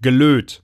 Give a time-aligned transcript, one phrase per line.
[0.00, 0.62] gelöt.